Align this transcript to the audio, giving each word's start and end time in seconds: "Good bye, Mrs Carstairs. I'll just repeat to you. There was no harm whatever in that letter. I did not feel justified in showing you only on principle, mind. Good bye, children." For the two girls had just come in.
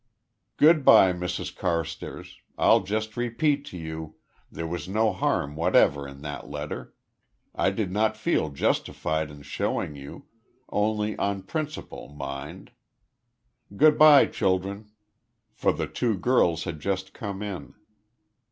"Good 0.57 0.83
bye, 0.83 1.13
Mrs 1.13 1.55
Carstairs. 1.55 2.39
I'll 2.57 2.79
just 2.79 3.15
repeat 3.15 3.65
to 3.65 3.77
you. 3.77 4.15
There 4.51 4.65
was 4.65 4.89
no 4.89 5.13
harm 5.13 5.55
whatever 5.55 6.07
in 6.07 6.23
that 6.23 6.49
letter. 6.49 6.95
I 7.53 7.69
did 7.69 7.91
not 7.91 8.17
feel 8.17 8.49
justified 8.49 9.29
in 9.29 9.43
showing 9.43 9.95
you 9.95 10.25
only 10.69 11.15
on 11.19 11.43
principle, 11.43 12.07
mind. 12.09 12.71
Good 13.77 13.99
bye, 13.99 14.25
children." 14.25 14.89
For 15.53 15.71
the 15.71 15.85
two 15.85 16.17
girls 16.17 16.63
had 16.63 16.79
just 16.79 17.13
come 17.13 17.43
in. 17.43 17.75